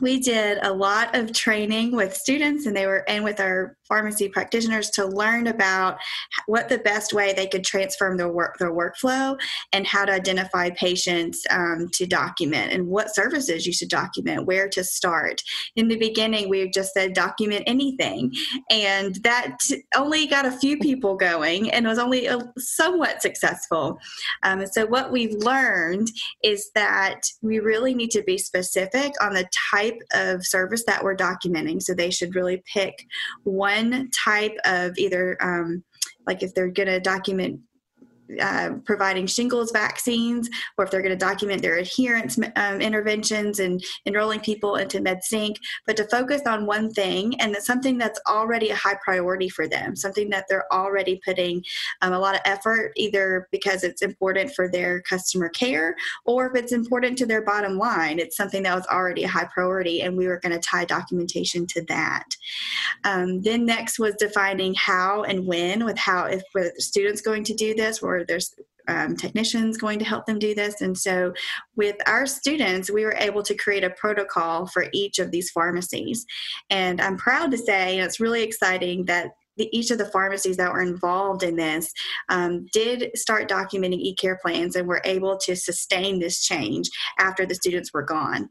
we 0.00 0.20
did 0.20 0.58
a 0.62 0.72
lot 0.72 1.14
of 1.14 1.32
training 1.32 1.94
with 1.94 2.14
students 2.14 2.66
and 2.66 2.76
they 2.76 2.86
were 2.86 3.04
and 3.08 3.24
with 3.24 3.40
our 3.40 3.76
pharmacy 3.88 4.28
practitioners 4.28 4.90
to 4.90 5.06
learn 5.06 5.46
about 5.46 5.98
what 6.46 6.68
the 6.68 6.78
best 6.78 7.12
way 7.12 7.32
they 7.32 7.46
could 7.46 7.64
transform 7.64 8.16
their 8.16 8.28
work 8.28 8.56
their 8.58 8.72
workflow 8.72 9.38
and 9.72 9.86
how 9.86 10.04
to 10.04 10.12
identify 10.12 10.70
patients 10.70 11.44
um, 11.50 11.88
to 11.92 12.06
document 12.06 12.72
and 12.72 12.86
what 12.86 13.14
services 13.14 13.66
you 13.66 13.72
should 13.72 13.88
document 13.88 14.46
where 14.46 14.68
to 14.68 14.82
start. 14.82 15.42
In 15.76 15.88
the 15.88 15.96
beginning 15.96 16.48
we 16.48 16.68
just 16.70 16.94
said 16.94 17.12
document 17.12 17.64
anything 17.66 18.32
and 18.70 19.16
that 19.16 19.58
only 19.94 20.26
got 20.26 20.46
a 20.46 20.50
few 20.50 20.78
people 20.78 21.16
going 21.16 21.70
and 21.70 21.86
was 21.86 21.98
only 21.98 22.28
somewhat 22.58 23.22
successful. 23.22 23.98
Um, 24.42 24.66
so 24.66 24.86
what 24.86 25.12
we've 25.12 25.34
learned 25.34 26.08
is 26.42 26.70
that 26.74 27.22
we 27.42 27.58
really 27.58 27.94
need 27.94 28.10
to 28.12 28.22
be 28.22 28.38
specific 28.38 29.12
on 29.20 29.34
the 29.34 29.48
type 29.70 29.98
of 30.14 30.44
service 30.44 30.84
that 30.86 31.02
we're 31.02 31.16
documenting. 31.16 31.82
So 31.82 31.94
they 31.94 32.10
should 32.10 32.34
really 32.34 32.62
pick 32.72 33.06
one 33.44 33.75
one 33.76 34.10
type 34.10 34.56
of 34.64 34.96
either 34.98 35.36
um, 35.40 35.82
like 36.26 36.42
if 36.42 36.54
they're 36.54 36.68
going 36.68 36.88
to 36.88 37.00
document 37.00 37.60
uh, 38.40 38.70
providing 38.84 39.26
shingles 39.26 39.70
vaccines, 39.72 40.48
or 40.76 40.84
if 40.84 40.90
they're 40.90 41.02
going 41.02 41.16
to 41.16 41.24
document 41.24 41.62
their 41.62 41.76
adherence 41.76 42.38
um, 42.56 42.80
interventions 42.80 43.60
and 43.60 43.82
enrolling 44.06 44.40
people 44.40 44.76
into 44.76 45.00
MedSync, 45.00 45.56
but 45.86 45.96
to 45.96 46.04
focus 46.04 46.42
on 46.46 46.66
one 46.66 46.92
thing 46.92 47.38
and 47.40 47.54
that's 47.54 47.66
something 47.66 47.98
that's 47.98 48.20
already 48.28 48.70
a 48.70 48.74
high 48.74 48.98
priority 49.04 49.48
for 49.48 49.68
them, 49.68 49.94
something 49.96 50.30
that 50.30 50.44
they're 50.48 50.72
already 50.72 51.20
putting 51.24 51.62
um, 52.02 52.12
a 52.12 52.18
lot 52.18 52.34
of 52.34 52.40
effort, 52.44 52.92
either 52.96 53.48
because 53.50 53.84
it's 53.84 54.02
important 54.02 54.52
for 54.54 54.68
their 54.68 55.00
customer 55.02 55.48
care 55.48 55.94
or 56.24 56.46
if 56.46 56.62
it's 56.62 56.72
important 56.72 57.16
to 57.18 57.26
their 57.26 57.42
bottom 57.42 57.78
line. 57.78 58.18
It's 58.18 58.36
something 58.36 58.62
that 58.64 58.74
was 58.74 58.86
already 58.86 59.24
a 59.24 59.28
high 59.28 59.48
priority, 59.52 60.02
and 60.02 60.16
we 60.16 60.26
were 60.26 60.40
going 60.40 60.52
to 60.52 60.60
tie 60.60 60.84
documentation 60.84 61.66
to 61.68 61.82
that. 61.84 62.24
Um, 63.04 63.42
then 63.42 63.64
next 63.64 63.98
was 63.98 64.14
defining 64.16 64.74
how 64.74 65.22
and 65.22 65.46
when, 65.46 65.84
with 65.84 65.98
how 65.98 66.24
if 66.26 66.42
the 66.54 66.72
students 66.78 67.20
going 67.20 67.44
to 67.44 67.54
do 67.54 67.74
this, 67.74 68.02
or 68.02 68.15
there's 68.24 68.54
um, 68.88 69.16
technicians 69.16 69.76
going 69.78 69.98
to 69.98 70.04
help 70.04 70.26
them 70.26 70.38
do 70.38 70.54
this. 70.54 70.80
And 70.80 70.96
so, 70.96 71.32
with 71.74 71.96
our 72.06 72.26
students, 72.26 72.90
we 72.90 73.04
were 73.04 73.16
able 73.18 73.42
to 73.42 73.54
create 73.54 73.84
a 73.84 73.90
protocol 73.90 74.66
for 74.66 74.86
each 74.92 75.18
of 75.18 75.30
these 75.30 75.50
pharmacies. 75.50 76.24
And 76.70 77.00
I'm 77.00 77.16
proud 77.16 77.50
to 77.50 77.58
say, 77.58 77.98
and 77.98 78.06
it's 78.06 78.20
really 78.20 78.42
exciting 78.42 79.04
that 79.06 79.32
the, 79.56 79.68
each 79.76 79.90
of 79.90 79.98
the 79.98 80.06
pharmacies 80.06 80.56
that 80.56 80.72
were 80.72 80.82
involved 80.82 81.42
in 81.42 81.56
this 81.56 81.92
um, 82.28 82.66
did 82.72 83.10
start 83.14 83.48
documenting 83.48 83.98
e-care 83.98 84.38
plans 84.42 84.76
and 84.76 84.86
were 84.86 85.02
able 85.04 85.36
to 85.38 85.56
sustain 85.56 86.18
this 86.18 86.42
change 86.42 86.88
after 87.18 87.46
the 87.46 87.54
students 87.54 87.92
were 87.92 88.02
gone. 88.02 88.48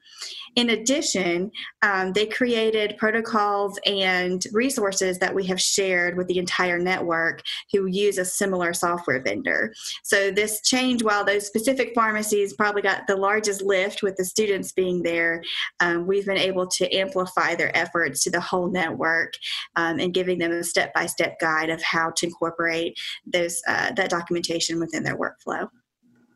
In 0.56 0.72
addition, 0.72 1.52
um, 1.82 2.14
they 2.14 2.26
created 2.26 2.98
protocols 2.98 3.78
and 3.86 4.44
resources 4.52 5.20
that 5.20 5.36
we 5.36 5.46
have 5.46 5.60
shared 5.60 6.18
with 6.18 6.28
the 6.28 6.38
entire 6.38 6.80
network 6.80 7.42
who 7.72 7.88
use 7.88 8.18
a 8.18 8.26
similar 8.26 8.74
software 8.74 9.22
vendor. 9.22 9.74
So 10.04 10.32
this 10.32 10.62
change, 10.62 11.04
while 11.04 11.26
those 11.26 11.46
specific 11.46 11.94
pharmacies 11.94 12.54
probably 12.54 12.82
got 12.82 13.08
the 13.08 13.16
largest 13.16 13.62
lift 13.62 14.02
with 14.02 14.16
the 14.16 14.26
students 14.26 14.72
being 14.72 15.04
there, 15.04 15.44
um, 15.80 16.08
we've 16.08 16.26
been 16.26 16.38
able 16.38 16.68
to 16.68 16.90
amplify 16.96 17.56
their 17.56 17.76
efforts 17.76 18.24
to 18.24 18.32
the 18.32 18.40
whole 18.40 18.70
network 18.70 19.34
um, 19.76 20.00
and 20.00 20.14
giving 20.14 20.40
them 20.40 20.52
a 20.52 20.64
step 20.64 20.94
by 20.96 21.06
step 21.06 21.40
guide 21.40 21.70
of 21.70 21.84
how 21.84 22.10
to 22.16 22.26
incorporate 22.26 22.98
those 23.32 23.62
uh, 23.68 23.92
that 23.92 24.10
documentation 24.10 24.80
within 24.80 25.04
their 25.04 25.18
workflow. 25.18 25.70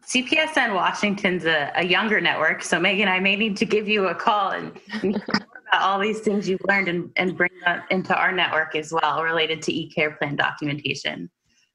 CPESN 0.05 0.73
Washington's 0.73 1.45
a, 1.45 1.71
a, 1.75 1.85
younger 1.85 2.19
network, 2.19 2.63
so 2.63 2.79
Megan, 2.79 3.07
I 3.07 3.19
may 3.19 3.35
need 3.35 3.55
to 3.57 3.65
give 3.65 3.87
you 3.87 4.07
a 4.07 4.15
call 4.15 4.51
and 4.51 4.71
about 5.03 5.81
all 5.81 5.99
these 5.99 6.21
things 6.21 6.49
you've 6.49 6.61
learned 6.67 6.87
and, 6.87 7.11
and, 7.15 7.37
bring 7.37 7.51
that 7.63 7.85
into 7.91 8.17
our 8.17 8.31
network 8.31 8.75
as 8.75 8.91
well, 8.91 9.23
related 9.23 9.61
to 9.63 9.71
e-care 9.71 10.11
plan 10.11 10.35
documentation. 10.35 11.29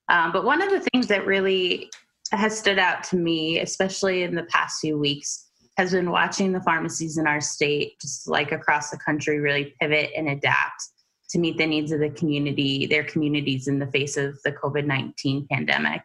Um, 0.08 0.32
but 0.32 0.44
one 0.44 0.60
of 0.60 0.70
the 0.70 0.80
things 0.92 1.06
that 1.06 1.24
really 1.26 1.90
has 2.32 2.58
stood 2.58 2.80
out 2.80 3.04
to 3.04 3.16
me, 3.16 3.60
especially 3.60 4.24
in 4.24 4.34
the 4.34 4.44
past 4.44 4.80
few 4.80 4.98
weeks, 4.98 5.48
has 5.76 5.92
been 5.92 6.10
watching 6.10 6.50
the 6.50 6.60
pharmacies 6.60 7.18
in 7.18 7.28
our 7.28 7.40
state, 7.40 8.00
just 8.00 8.28
like 8.28 8.50
across 8.50 8.90
the 8.90 8.98
country, 8.98 9.38
really 9.38 9.74
pivot 9.80 10.10
and 10.16 10.28
adapt 10.28 10.88
to 11.30 11.38
meet 11.38 11.56
the 11.56 11.66
needs 11.66 11.92
of 11.92 12.00
the 12.00 12.10
community, 12.10 12.86
their 12.86 13.04
communities 13.04 13.68
in 13.68 13.78
the 13.78 13.86
face 13.86 14.16
of 14.16 14.38
the 14.44 14.52
COVID 14.52 14.86
19 14.86 15.46
pandemic. 15.50 16.02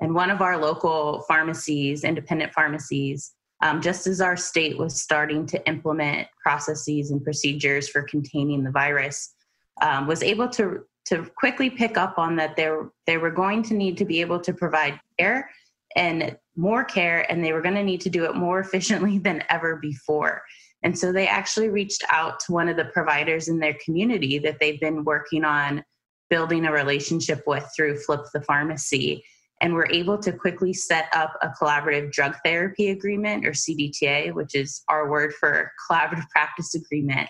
And 0.00 0.14
one 0.14 0.30
of 0.30 0.42
our 0.42 0.56
local 0.56 1.24
pharmacies, 1.28 2.04
independent 2.04 2.52
pharmacies, 2.52 3.32
um, 3.62 3.80
just 3.80 4.06
as 4.06 4.20
our 4.20 4.36
state 4.36 4.76
was 4.76 5.00
starting 5.00 5.46
to 5.46 5.68
implement 5.68 6.26
processes 6.42 7.10
and 7.10 7.22
procedures 7.22 7.88
for 7.88 8.02
containing 8.02 8.64
the 8.64 8.70
virus, 8.70 9.34
um, 9.80 10.06
was 10.06 10.22
able 10.22 10.48
to 10.50 10.80
to 11.04 11.28
quickly 11.36 11.68
pick 11.68 11.96
up 11.96 12.18
on 12.18 12.36
that 12.36 12.56
they 12.56 12.70
they 13.06 13.18
were 13.18 13.30
going 13.30 13.62
to 13.62 13.74
need 13.74 13.96
to 13.96 14.04
be 14.04 14.20
able 14.20 14.40
to 14.40 14.52
provide 14.52 15.00
care 15.18 15.50
and 15.96 16.36
more 16.56 16.84
care, 16.84 17.30
and 17.30 17.44
they 17.44 17.52
were 17.52 17.62
going 17.62 17.74
to 17.74 17.84
need 17.84 18.00
to 18.02 18.10
do 18.10 18.24
it 18.24 18.34
more 18.34 18.60
efficiently 18.60 19.18
than 19.26 19.44
ever 19.48 19.76
before. 19.76 20.42
And 20.82 20.98
so 20.98 21.12
they 21.12 21.26
actually 21.26 21.68
reached 21.68 22.02
out 22.10 22.40
to 22.40 22.52
one 22.52 22.68
of 22.68 22.76
the 22.76 22.86
providers 22.86 23.48
in 23.48 23.58
their 23.58 23.76
community 23.84 24.38
that 24.40 24.58
they've 24.60 24.80
been 24.80 25.04
working 25.04 25.44
on 25.44 25.84
building 26.28 26.64
a 26.64 26.72
relationship 26.72 27.42
with 27.46 27.64
through 27.76 27.98
Flip 27.98 28.22
the 28.32 28.42
Pharmacy. 28.42 29.24
And 29.60 29.74
were 29.74 29.88
able 29.92 30.18
to 30.18 30.32
quickly 30.32 30.72
set 30.72 31.06
up 31.14 31.34
a 31.40 31.50
collaborative 31.50 32.10
drug 32.10 32.34
therapy 32.44 32.90
agreement 32.90 33.46
or 33.46 33.52
CDTA, 33.52 34.34
which 34.34 34.56
is 34.56 34.82
our 34.88 35.08
word 35.08 35.34
for 35.34 35.70
collaborative 35.88 36.28
practice 36.30 36.74
agreement 36.74 37.28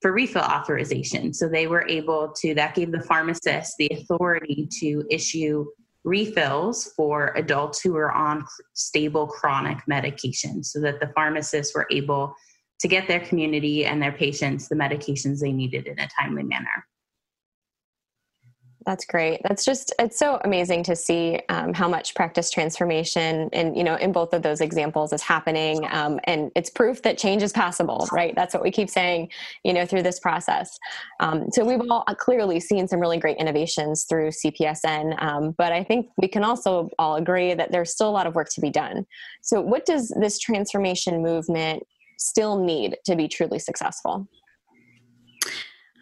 for 0.00 0.12
refill 0.12 0.42
authorization. 0.42 1.34
So 1.34 1.48
they 1.48 1.66
were 1.66 1.86
able 1.88 2.32
to, 2.36 2.54
that 2.54 2.76
gave 2.76 2.92
the 2.92 3.00
pharmacist 3.00 3.74
the 3.78 3.88
authority 3.92 4.68
to 4.80 5.04
issue 5.10 5.64
refills 6.04 6.92
for 6.96 7.32
adults 7.36 7.80
who 7.80 7.96
are 7.96 8.12
on 8.12 8.44
stable 8.74 9.28
chronic 9.28 9.78
medication 9.86 10.64
so 10.64 10.80
that 10.80 11.00
the 11.00 11.12
pharmacists 11.14 11.74
were 11.74 11.86
able 11.90 12.34
to 12.82 12.88
get 12.88 13.06
their 13.08 13.20
community 13.20 13.86
and 13.86 14.02
their 14.02 14.12
patients 14.12 14.68
the 14.68 14.74
medications 14.74 15.40
they 15.40 15.52
needed 15.52 15.86
in 15.86 15.98
a 16.00 16.08
timely 16.20 16.42
manner. 16.42 16.84
That's 18.84 19.04
great. 19.04 19.40
That's 19.44 19.64
just 19.64 19.94
it's 20.00 20.18
so 20.18 20.40
amazing 20.44 20.82
to 20.84 20.96
see 20.96 21.40
um, 21.48 21.72
how 21.72 21.88
much 21.88 22.16
practice 22.16 22.50
transformation 22.50 23.48
and 23.52 23.76
you 23.76 23.84
know 23.84 23.94
in 23.94 24.10
both 24.10 24.32
of 24.32 24.42
those 24.42 24.60
examples 24.60 25.12
is 25.12 25.22
happening, 25.22 25.86
um, 25.92 26.18
and 26.24 26.50
it's 26.56 26.68
proof 26.68 27.02
that 27.02 27.16
change 27.16 27.44
is 27.44 27.52
possible. 27.52 28.08
Right. 28.10 28.34
That's 28.34 28.54
what 28.54 28.62
we 28.62 28.72
keep 28.72 28.90
saying, 28.90 29.30
you 29.62 29.72
know, 29.72 29.86
through 29.86 30.02
this 30.02 30.18
process. 30.18 30.78
Um, 31.20 31.46
so 31.52 31.64
we've 31.64 31.80
all 31.90 32.04
clearly 32.18 32.58
seen 32.58 32.88
some 32.88 32.98
really 32.98 33.18
great 33.18 33.36
innovations 33.36 34.04
through 34.04 34.30
CPESN, 34.30 35.22
um, 35.22 35.52
but 35.56 35.72
I 35.72 35.84
think 35.84 36.08
we 36.16 36.26
can 36.26 36.42
also 36.42 36.90
all 36.98 37.14
agree 37.16 37.54
that 37.54 37.70
there's 37.70 37.92
still 37.92 38.08
a 38.08 38.10
lot 38.10 38.26
of 38.26 38.34
work 38.34 38.48
to 38.50 38.60
be 38.60 38.70
done. 38.70 39.06
So 39.42 39.60
what 39.60 39.86
does 39.86 40.12
this 40.18 40.40
transformation 40.40 41.22
movement 41.22 41.86
still 42.22 42.62
need 42.62 42.96
to 43.04 43.16
be 43.16 43.28
truly 43.28 43.58
successful? 43.58 44.28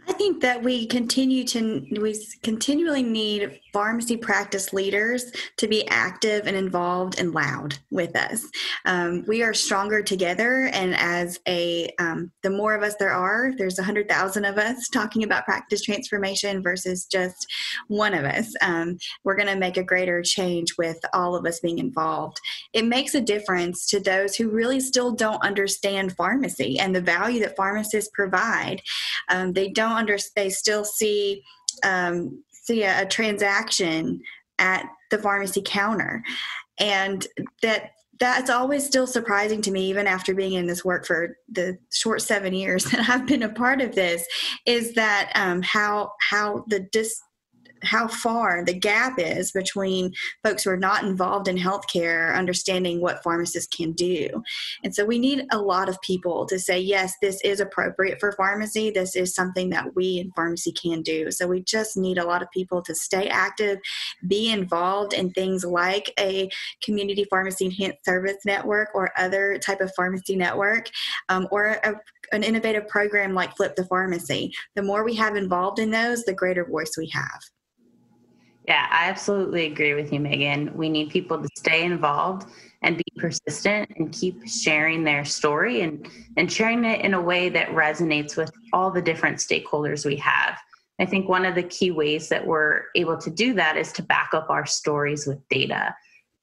I 0.09 0.13
think 0.13 0.43
that 0.43 0.63
we 0.63 0.87
continue 0.87 1.45
to 1.45 1.87
we 2.01 2.17
continually 2.43 3.03
need 3.03 3.61
pharmacy 3.73 4.17
practice 4.17 4.73
leaders 4.73 5.33
to 5.57 5.69
be 5.69 5.87
active 5.89 6.47
and 6.47 6.57
involved 6.57 7.19
and 7.19 7.33
loud 7.33 7.79
with 7.91 8.17
us. 8.17 8.47
Um, 8.85 9.25
we 9.27 9.43
are 9.43 9.55
stronger 9.55 10.03
together, 10.03 10.71
and 10.73 10.95
as 10.97 11.39
a 11.49 11.91
um, 11.99 12.31
the 12.43 12.51
more 12.51 12.75
of 12.75 12.83
us 12.83 12.95
there 12.99 13.13
are, 13.13 13.53
there's 13.57 13.79
a 13.79 13.83
hundred 13.83 14.09
thousand 14.09 14.45
of 14.45 14.59
us 14.59 14.89
talking 14.89 15.25
about 15.25 15.45
practice 15.45 15.83
transformation 15.83 16.63
versus 16.63 17.07
just 17.07 17.47
one 17.89 18.15
of 18.15 18.25
us. 18.25 18.53
Um, 18.61 18.99
we're 19.25 19.37
going 19.37 19.49
to 19.49 19.57
make 19.57 19.77
a 19.77 19.85
greater 19.85 20.23
change 20.23 20.77
with 20.79 20.99
all 21.13 21.35
of 21.35 21.47
us 21.47 21.61
being 21.61 21.79
involved. 21.79 22.41
It 22.73 22.85
makes 22.85 23.15
a 23.15 23.21
difference 23.21 23.87
to 23.89 24.01
those 24.01 24.37
who 24.37 24.51
really 24.51 24.81
still 24.81 25.13
don't 25.13 25.43
understand 25.43 26.17
pharmacy 26.17 26.79
and 26.79 26.95
the 26.95 27.01
value 27.01 27.41
that 27.41 27.57
pharmacists 27.57 28.11
provide. 28.13 28.83
Um, 29.29 29.53
they 29.53 29.69
don't 29.69 29.93
under 29.93 30.19
they 30.37 30.51
still 30.51 30.85
see 30.85 31.43
um, 31.85 32.43
see 32.71 32.85
a, 32.85 33.03
a 33.03 33.07
transaction 33.07 34.23
at 34.59 34.87
the 35.11 35.19
pharmacy 35.19 35.63
counter, 35.65 36.23
and 36.79 37.27
that 37.63 37.91
that's 38.21 38.51
always 38.51 38.87
still 38.87 39.07
surprising 39.07 39.63
to 39.63 39.71
me 39.71 39.87
even 39.87 40.07
after 40.07 40.35
being 40.35 40.53
in 40.53 40.67
this 40.67 40.85
work 40.85 41.07
for 41.07 41.39
the 41.49 41.79
short 41.91 42.21
seven 42.21 42.53
years 42.53 42.85
that 42.91 43.09
i've 43.09 43.27
been 43.27 43.43
a 43.43 43.49
part 43.49 43.81
of 43.81 43.95
this 43.95 44.27
is 44.67 44.93
that 44.95 45.33
um, 45.35 45.63
how 45.63 46.13
how 46.21 46.63
the 46.69 46.81
dis 46.93 47.21
how 47.83 48.09
far 48.09 48.65
the 48.65 48.75
gap 48.75 49.19
is 49.19 49.53
between 49.53 50.13
folks 50.45 50.65
who 50.65 50.71
are 50.71 50.77
not 50.77 51.05
involved 51.05 51.49
in 51.49 51.57
healthcare 51.57 52.35
understanding 52.35 53.01
what 53.01 53.23
pharmacists 53.23 53.75
can 53.75 53.93
do. 53.93 54.29
And 54.85 54.95
so 54.95 55.05
we 55.05 55.19
need 55.19 55.47
a 55.53 55.59
lot 55.59 55.89
of 55.89 56.01
people 56.03 56.47
to 56.47 56.59
say, 56.59 56.79
yes, 56.79 57.15
this 57.21 57.41
is 57.43 57.61
appropriate 57.61 58.21
for 58.21 58.33
pharmacy. 58.33 58.91
This 58.91 59.17
is 59.17 59.35
something 59.35 59.71
that 59.71 59.95
we 59.95 60.19
in 60.19 60.33
pharmacy 60.33 60.73
can 60.73 61.03
do. 61.03 61.31
So 61.31 61.47
we 61.47 61.63
just 61.63 61.97
need 61.97 62.19
a 62.19 62.25
lot 62.25 62.43
of 62.43 62.51
people 62.51 62.83
to 62.83 62.95
stay 62.95 63.29
active, 63.29 63.79
be 64.27 64.51
involved 64.51 65.13
in 65.13 65.31
things 65.31 65.65
like 65.65 66.13
a 66.19 66.49
community 66.83 67.27
pharmacy 67.31 67.67
enhanced 67.67 68.05
service 68.05 68.39
network 68.45 68.89
or 68.95 69.11
other 69.17 69.59
type 69.59 69.81
of 69.81 69.93
pharmacy 69.95 70.37
network 70.37 70.91
um, 71.29 71.49
or 71.51 71.79
a, 71.85 71.95
an 72.33 72.43
innovative 72.43 72.87
program 72.89 73.35
like 73.35 73.57
Flip 73.57 73.75
the 73.77 73.85
Pharmacy. 73.85 74.53
The 74.77 74.83
more 74.83 75.05
we 75.05 75.15
have 75.15 75.37
involved 75.37 75.79
in 75.79 75.91
those, 75.91 76.25
the 76.25 76.35
greater 76.35 76.65
voice 76.65 76.95
we 76.97 77.09
have. 77.13 77.41
Yeah, 78.71 78.87
I 78.89 79.09
absolutely 79.09 79.67
agree 79.67 79.95
with 79.95 80.13
you, 80.13 80.21
Megan. 80.21 80.73
We 80.77 80.89
need 80.89 81.11
people 81.11 81.43
to 81.43 81.49
stay 81.57 81.83
involved 81.83 82.49
and 82.83 82.97
be 82.97 83.03
persistent 83.17 83.91
and 83.97 84.13
keep 84.13 84.47
sharing 84.47 85.03
their 85.03 85.25
story 85.25 85.81
and, 85.81 86.09
and 86.37 86.53
sharing 86.53 86.85
it 86.85 87.01
in 87.01 87.15
a 87.15 87.21
way 87.21 87.49
that 87.49 87.71
resonates 87.71 88.37
with 88.37 88.53
all 88.73 88.93
the 88.93 89.03
different 89.03 89.39
stakeholders 89.39 90.07
we 90.07 90.15
have. 90.15 90.57
I 91.01 91.07
think 91.07 91.29
one 91.29 91.45
of 91.45 91.57
the 91.57 91.65
key 91.65 91.91
ways 91.91 92.29
that 92.29 92.47
we're 92.47 92.83
able 92.95 93.19
to 93.19 93.29
do 93.29 93.55
that 93.55 93.77
is 93.77 93.91
to 93.95 94.05
back 94.05 94.31
up 94.35 94.51
our 94.51 94.67
stories 94.67 95.27
with 95.27 95.41
data. 95.49 95.93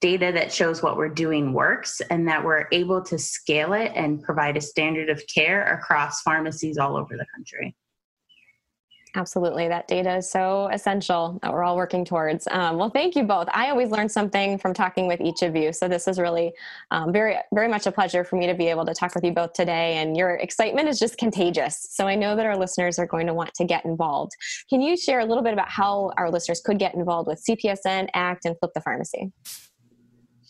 Data 0.02 0.30
that 0.34 0.52
shows 0.52 0.82
what 0.82 0.98
we're 0.98 1.08
doing 1.08 1.54
works 1.54 2.02
and 2.10 2.28
that 2.28 2.44
we're 2.44 2.66
able 2.72 3.00
to 3.04 3.16
scale 3.16 3.72
it 3.72 3.90
and 3.94 4.22
provide 4.22 4.58
a 4.58 4.60
standard 4.60 5.08
of 5.08 5.22
care 5.34 5.62
across 5.72 6.20
pharmacies 6.20 6.76
all 6.76 6.94
over 6.94 7.16
the 7.16 7.26
country. 7.34 7.74
Absolutely. 9.14 9.68
That 9.68 9.88
data 9.88 10.16
is 10.16 10.30
so 10.30 10.68
essential 10.68 11.38
that 11.42 11.52
we're 11.52 11.64
all 11.64 11.76
working 11.76 12.04
towards. 12.04 12.46
Um, 12.50 12.76
well, 12.76 12.90
thank 12.90 13.16
you 13.16 13.24
both. 13.24 13.48
I 13.52 13.70
always 13.70 13.90
learn 13.90 14.08
something 14.08 14.58
from 14.58 14.74
talking 14.74 15.06
with 15.06 15.20
each 15.20 15.42
of 15.42 15.56
you. 15.56 15.72
So 15.72 15.88
this 15.88 16.06
is 16.06 16.18
really 16.18 16.52
um, 16.90 17.12
very, 17.12 17.36
very 17.52 17.68
much 17.68 17.86
a 17.86 17.92
pleasure 17.92 18.22
for 18.22 18.36
me 18.36 18.46
to 18.46 18.54
be 18.54 18.66
able 18.66 18.84
to 18.84 18.94
talk 18.94 19.14
with 19.14 19.24
you 19.24 19.32
both 19.32 19.54
today. 19.54 19.96
And 19.96 20.16
your 20.16 20.34
excitement 20.36 20.88
is 20.88 20.98
just 20.98 21.16
contagious. 21.16 21.88
So 21.90 22.06
I 22.06 22.14
know 22.14 22.36
that 22.36 22.44
our 22.44 22.56
listeners 22.56 22.98
are 22.98 23.06
going 23.06 23.26
to 23.26 23.34
want 23.34 23.54
to 23.54 23.64
get 23.64 23.84
involved. 23.84 24.32
Can 24.68 24.82
you 24.82 24.96
share 24.96 25.20
a 25.20 25.24
little 25.24 25.42
bit 25.42 25.54
about 25.54 25.70
how 25.70 26.12
our 26.18 26.30
listeners 26.30 26.60
could 26.60 26.78
get 26.78 26.94
involved 26.94 27.28
with 27.28 27.42
CPESN, 27.48 28.08
ACT, 28.12 28.44
and 28.44 28.58
Flip 28.58 28.72
the 28.74 28.80
Pharmacy? 28.82 29.32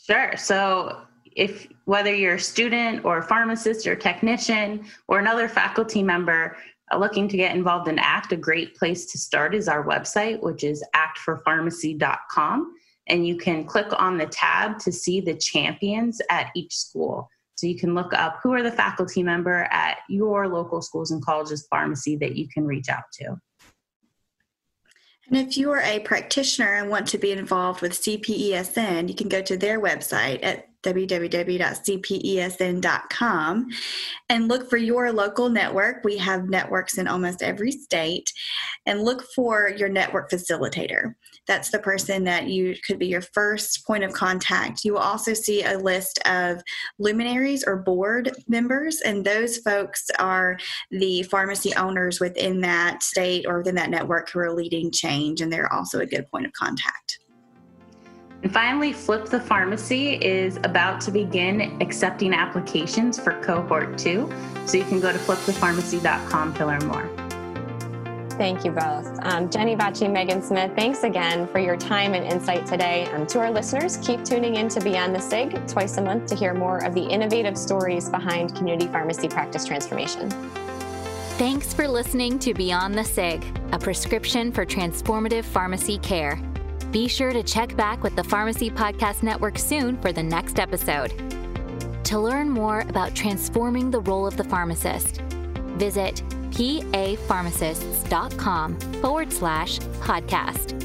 Sure. 0.05 0.37
So 0.37 1.03
if 1.37 1.69
whether 1.85 2.13
you're 2.13 2.35
a 2.35 2.41
student 2.41 3.05
or 3.05 3.19
a 3.19 3.23
pharmacist 3.23 3.87
or 3.87 3.95
technician 3.95 4.85
or 5.07 5.21
another 5.21 5.49
faculty 5.49 6.03
member, 6.03 6.57
Uh, 6.91 6.99
looking 6.99 7.29
to 7.29 7.37
get 7.37 7.55
involved 7.55 7.89
in 7.89 7.99
ACT, 7.99 8.33
a 8.33 8.37
great 8.37 8.77
place 8.77 9.07
to 9.07 9.19
start 9.19 9.55
is 9.55 9.69
our 9.69 9.85
website, 9.85 10.41
which 10.43 10.65
is 10.65 10.85
actforpharmacy.com. 10.95 12.75
And 13.09 13.27
you 13.27 13.37
can 13.37 13.65
click 13.65 13.89
on 13.99 14.19
the 14.19 14.27
tab 14.27 14.79
to 14.81 14.93
see 14.93 15.21
the 15.21 15.35
champions 15.35 16.21
at 16.31 16.51
each 16.55 16.77
school. 16.77 17.29
So 17.57 17.67
you 17.67 17.77
can 17.77 17.95
look 17.95 18.13
up 18.13 18.39
who 18.43 18.53
are 18.53 18.63
the 18.63 18.71
faculty 18.71 19.23
member 19.23 19.67
at 19.71 19.99
your 20.09 20.47
local 20.47 20.81
schools 20.81 21.11
and 21.11 21.25
colleges 21.25 21.67
pharmacy 21.69 22.17
that 22.17 22.37
you 22.37 22.49
can 22.49 22.67
reach 22.67 22.89
out 22.89 23.05
to. 23.15 23.37
And 25.27 25.37
if 25.37 25.59
you 25.59 25.71
are 25.73 25.81
a 25.81 25.99
practitioner 26.01 26.75
and 26.75 26.89
want 26.89 27.07
to 27.09 27.19
be 27.19 27.33
involved 27.33 27.83
with 27.83 27.93
CPESN, 27.93 29.09
you 29.09 29.15
can 29.15 29.29
go 29.29 29.43
to 29.43 29.57
their 29.57 29.81
website 29.81 30.39
at 30.43 30.69
www.cpesn.com 30.83 33.69
and 34.29 34.49
look 34.49 34.71
for 34.71 34.77
your 34.77 35.13
local 35.13 35.49
network. 35.49 36.05
We 36.05 36.19
have 36.19 36.49
networks 36.49 36.99
in 36.99 37.09
almost 37.09 37.43
every 37.43 37.73
state. 37.73 38.33
And 38.87 39.03
look 39.03 39.25
for 39.35 39.73
your 39.77 39.89
network 39.89 40.31
facilitator. 40.31 41.15
That's 41.47 41.71
the 41.71 41.79
person 41.79 42.25
that 42.25 42.49
you 42.49 42.75
could 42.87 42.99
be 42.99 43.07
your 43.07 43.21
first 43.21 43.87
point 43.87 44.05
of 44.05 44.13
contact. 44.13 44.85
You 44.85 44.95
will 44.95 45.01
also 45.01 45.35
see 45.35 45.63
a 45.63 45.79
list 45.79 46.19
of 46.27 46.63
luminaries 46.99 47.65
or 47.67 47.77
board 47.77 48.31
members, 48.49 49.01
and 49.01 49.25
those 49.25 49.59
folks 49.59 50.07
are 50.19 50.59
the 50.91 51.23
pharmacy 51.25 51.75
owners 51.75 52.21
within 52.21 52.61
that 52.61 53.03
state 53.03 53.47
or 53.47 53.59
within 53.59 53.75
that 53.77 53.91
network 53.91 54.31
who 54.31 54.41
are 54.41 54.53
leading 54.53 54.91
change, 54.91 55.41
and 55.41 55.53
they're 55.53 55.73
also 55.73 56.01
a 56.01 56.07
good 56.07 56.27
point 56.31 56.47
of 56.47 56.53
contact. 56.53 57.19
And 58.43 58.53
finally, 58.53 58.93
Flip 58.93 59.27
the 59.27 59.41
Pharmacy 59.41 60.15
is 60.15 60.59
about 60.59 61.01
to 61.03 61.11
begin 61.11 61.81
accepting 61.83 62.33
applications 62.33 63.19
for 63.19 63.33
cohort 63.43 63.99
two. 63.99 64.33
So 64.67 64.77
you 64.77 64.85
can 64.85 65.01
go 65.01 65.13
to 65.13 65.19
flipthepharmacy.com 65.19 66.55
to 66.55 66.67
learn 66.67 66.87
more. 66.87 67.29
Thank 68.39 68.65
you 68.65 68.71
both. 68.71 69.19
Um, 69.23 69.51
Jenny 69.51 69.75
Bacci, 69.75 70.11
Megan 70.11 70.41
Smith, 70.41 70.71
thanks 70.77 71.03
again 71.03 71.49
for 71.49 71.59
your 71.59 71.77
time 71.77 72.15
and 72.15 72.25
insight 72.25 72.67
today. 72.67 73.07
Um, 73.07 73.27
to 73.27 73.41
our 73.41 73.51
listeners, 73.51 73.97
keep 73.97 74.25
tuning 74.25 74.55
in 74.55 74.69
to 74.69 74.81
Beyond 74.81 75.13
the 75.13 75.21
SIG 75.21 75.67
twice 75.67 75.97
a 75.97 76.03
month 76.03 76.27
to 76.27 76.37
hear 76.37 76.55
more 76.55 76.79
of 76.85 76.95
the 76.95 77.03
innovative 77.03 77.59
stories 77.59 78.09
behind 78.09 78.55
community 78.55 78.87
pharmacy 78.87 79.29
practice 79.29 79.65
transformation. 79.65 80.31
Thanks 81.39 81.75
for 81.75 81.89
listening 81.89 82.39
to 82.41 82.55
Beyond 82.55 82.95
the 82.95 83.05
SIG, 83.05 83.45
a 83.73 83.79
prescription 83.79 84.53
for 84.53 84.65
transformative 84.65 85.45
pharmacy 85.45 85.99
care. 85.99 86.41
Be 86.91 87.07
sure 87.07 87.33
to 87.33 87.43
check 87.43 87.77
back 87.77 88.03
with 88.03 88.17
the 88.17 88.25
Pharmacy 88.25 88.71
Podcast 88.71 89.23
Network 89.23 89.59
soon 89.59 90.01
for 90.01 90.11
the 90.13 90.23
next 90.23 90.59
episode. 90.59 91.13
To 92.05 92.19
learn 92.19 92.49
more 92.49 92.81
about 92.81 93.15
transforming 93.15 93.91
the 93.91 94.01
role 94.01 94.27
of 94.27 94.39
the 94.39 94.45
pharmacist, 94.45 95.21
visit 95.77 96.23
papharmacists.com 96.53 98.81
forward 99.03 99.31
slash 99.33 99.79
podcast. 100.01 100.83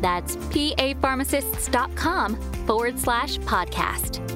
That's 0.00 0.36
papharmacists.com 0.36 2.36
forward 2.66 2.98
slash 2.98 3.36
podcast. 3.38 4.35